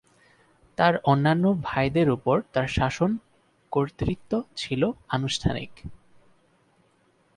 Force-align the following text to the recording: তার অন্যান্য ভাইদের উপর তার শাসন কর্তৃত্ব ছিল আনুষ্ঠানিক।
তার 0.77 0.93
অন্যান্য 1.03 1.45
ভাইদের 1.63 2.07
উপর 2.09 2.35
তার 2.53 2.67
শাসন 2.67 3.11
কর্তৃত্ব 3.71 4.31
ছিল 4.55 4.81
আনুষ্ঠানিক। 5.09 5.71